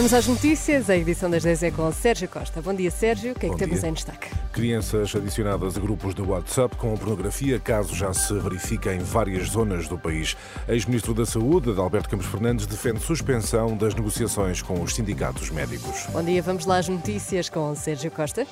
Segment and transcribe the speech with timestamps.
[0.00, 0.88] Vamos às notícias.
[0.88, 2.62] A edição das 10 é com Sérgio Costa.
[2.62, 3.32] Bom dia, Sérgio.
[3.32, 3.90] O que é Bom que temos dia.
[3.90, 4.30] em destaque?
[4.50, 9.88] Crianças adicionadas a grupos de WhatsApp com pornografia, caso já se verifica em várias zonas
[9.88, 10.38] do país.
[10.66, 16.06] Ex-ministro da Saúde, Adalberto Campos Fernandes, defende suspensão das negociações com os sindicatos médicos.
[16.10, 18.46] Bom dia, vamos lá às notícias com Sérgio Costa.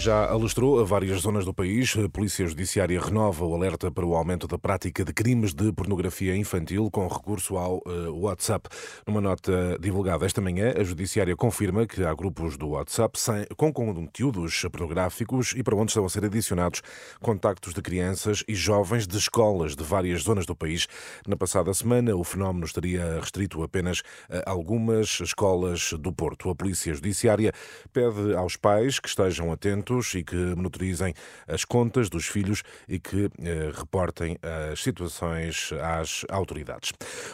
[0.00, 1.96] Já alastrou a várias zonas do país.
[1.96, 6.36] A Polícia Judiciária renova o alerta para o aumento da prática de crimes de pornografia
[6.36, 8.68] infantil com recurso ao eh, WhatsApp.
[9.04, 13.72] Numa nota divulgada esta manhã, a Judiciária confirma que há grupos do WhatsApp sem- com
[13.72, 16.80] conteúdos pornográficos e para onde estão a ser adicionados
[17.20, 20.86] contactos de crianças e jovens de escolas de várias zonas do país.
[21.26, 24.02] Na passada semana, o fenómeno estaria restrito apenas
[24.46, 26.48] a algumas escolas do Porto.
[26.50, 27.52] A Polícia Judiciária
[27.92, 31.14] pede aos pais que estejam atentos e que monitorizem
[31.46, 34.36] as contas dos filhos e que eh, reportem
[34.70, 36.92] as situações às autoridades.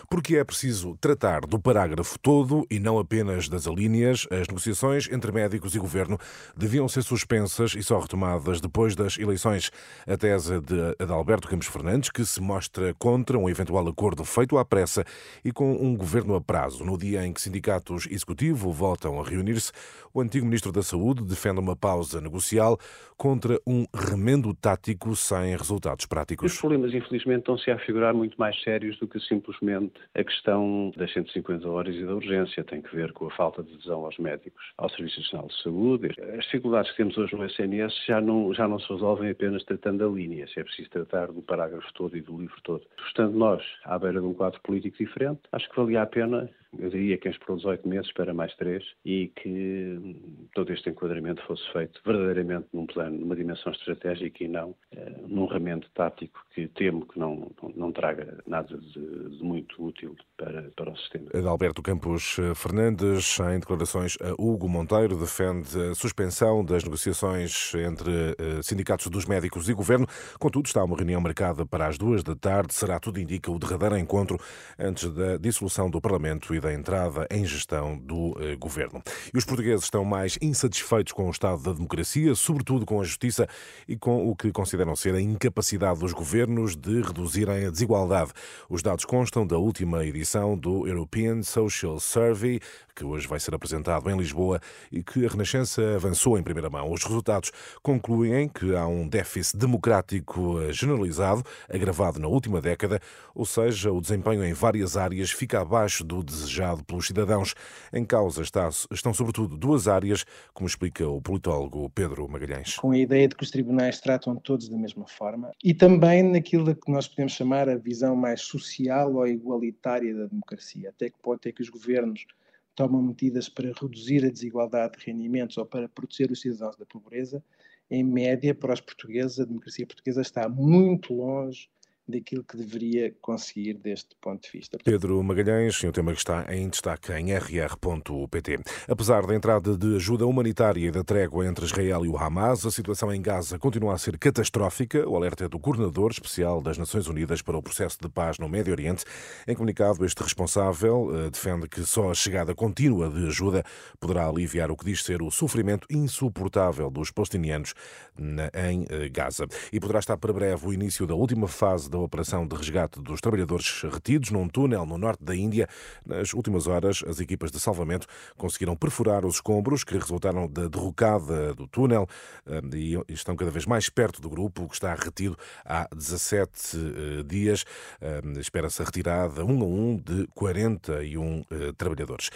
[0.09, 5.33] Porque é preciso tratar do parágrafo todo e não apenas das alíneas, as negociações entre
[5.33, 6.19] médicos e governo
[6.57, 9.71] deviam ser suspensas e só retomadas depois das eleições.
[10.07, 14.65] A tese de Adalberto Campos Fernandes, que se mostra contra um eventual acordo feito à
[14.65, 15.05] pressa
[15.45, 16.85] e com um governo a prazo.
[16.85, 19.73] No dia em que sindicatos executivo voltam a reunir-se,
[20.13, 22.79] o antigo ministro da Saúde defende uma pausa negocial
[23.17, 26.59] contra um remendo tático sem resultados Os práticos.
[26.59, 31.69] problemas, infelizmente, estão-se a figurar muito mais sérios do que simplesmente a questão das 150
[31.69, 32.65] horas e da urgência.
[32.65, 36.09] Tem que ver com a falta de adesão aos médicos, ao Serviço Nacional de Saúde.
[36.37, 40.05] As dificuldades que temos hoje no SNS já não, já não se resolvem apenas tratando
[40.05, 40.45] a linha.
[40.57, 42.83] É preciso tratar do parágrafo todo e do livro todo.
[43.07, 46.91] Estando nós à beira de um quadro político diferente, acho que valia a pena eu
[46.91, 50.17] diria que esperou 18 meses espera mais 3 e que
[50.55, 52.24] todo este enquadramento fosse feito verdadeiramente
[52.73, 57.51] num plano, numa dimensão estratégica e não eh, num remendo tático que temo que não,
[57.63, 61.29] não, não traga nada de, de muito útil para, para o sistema.
[61.35, 68.63] Adalberto Campos Fernandes, em declarações a Hugo Monteiro, defende a suspensão das negociações entre eh,
[68.63, 70.07] sindicatos dos médicos e governo.
[70.39, 72.75] Contudo, está uma reunião marcada para as duas da tarde.
[72.75, 74.39] Será, tudo indica, o derradeiro encontro
[74.79, 79.03] antes da dissolução do Parlamento e da entrada em gestão do eh, governo.
[79.33, 83.49] E os portugueses estão mais insatisfeitos com o estado da democracia, sobretudo com a justiça
[83.89, 88.33] e com o que consideram ser a incapacidade dos governos de reduzirem a desigualdade.
[88.69, 92.61] Os dados constam da última edição do European Social Survey,
[92.95, 94.61] que hoje vai ser apresentado em Lisboa
[94.93, 96.93] e que a Renascença avançou em primeira mão.
[96.93, 97.51] Os resultados
[97.83, 103.01] concluem que há um déficit democrático generalizado, agravado na última década,
[103.35, 107.55] ou seja, o desempenho em várias áreas fica abaixo do desejado pelos cidadãos.
[107.93, 112.77] Em causa está- estão sobretudo duas áreas, como explica o politólogo Pedro Magalhães.
[112.77, 116.75] com a ideia de que os tribunais tratam todos da mesma forma e também naquilo
[116.75, 120.91] que nós podemos chamar a visão mais social ou igualitária da democracia.
[120.91, 122.27] Até que ponto é que os governos
[122.75, 127.43] tomam medidas para reduzir a desigualdade de rendimentos ou para proteger os cidadãos da pobreza?
[127.91, 131.69] Em média, para os portugueses, a democracia portuguesa está muito longe
[132.07, 134.79] daquilo que deveria conseguir deste ponto de vista.
[134.85, 138.59] Pedro Magalhães, e um tema que está em destaque em rr.pt.
[138.89, 142.71] Apesar da entrada de ajuda humanitária e da trégua entre Israel e o Hamas, a
[142.71, 145.09] situação em Gaza continua a ser catastrófica.
[145.09, 148.49] O alerta é do coordenador especial das Nações Unidas para o processo de paz no
[148.49, 149.05] Médio Oriente.
[149.47, 153.65] Em comunicado, este responsável eh, defende que só a chegada contínua de ajuda
[153.99, 157.75] poderá aliviar o que diz ser o sofrimento insuportável dos palestinianos
[158.19, 159.47] em eh, Gaza.
[159.73, 163.21] E poderá estar para breve o início da última fase da operação de resgate dos
[163.21, 165.69] trabalhadores retidos num túnel no norte da Índia.
[166.05, 168.07] Nas últimas horas, as equipas de salvamento
[168.37, 172.09] conseguiram perfurar os escombros que resultaram da derrocada do túnel
[172.47, 177.23] eh, e estão cada vez mais perto do grupo que está retido há 17 eh,
[177.23, 177.65] dias.
[178.01, 182.31] Eh, Espera-se a retirada um a um de 41 eh, trabalhadores.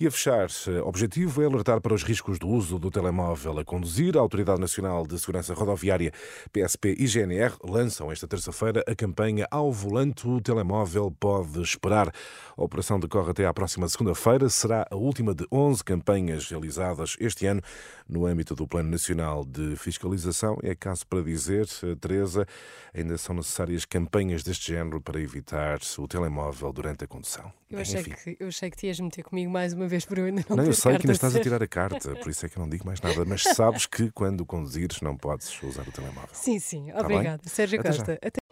[0.00, 0.48] E a fechar,
[0.84, 4.16] objetivo é alertar para os riscos do uso do telemóvel a conduzir.
[4.16, 6.12] A Autoridade Nacional de Segurança Rodoviária,
[6.50, 12.12] PSP e GNR lançam esta terça-feira a campanha Ao Volante, o telemóvel pode esperar.
[12.56, 14.48] A operação decorre até à próxima segunda-feira.
[14.48, 17.60] Será a última de 11 campanhas realizadas este ano
[18.08, 20.56] no âmbito do Plano Nacional de Fiscalização.
[20.62, 21.66] É caso para dizer,
[22.00, 22.46] Teresa,
[22.94, 27.52] ainda são necessárias campanhas deste género para evitar o telemóvel durante a condução.
[27.68, 30.26] Eu achei, que, eu achei que te ias meter comigo mais uma vez, para eu
[30.26, 32.48] ainda não Não, eu sei que ainda estás a tirar a carta, por isso é
[32.48, 33.24] que eu não digo mais nada.
[33.24, 36.28] Mas sabes que quando conduzires não podes usar o telemóvel.
[36.34, 36.92] Sim, sim.
[36.92, 37.42] Tá Obrigada.
[37.46, 38.12] Sérgio Até Costa.
[38.22, 38.51] Até...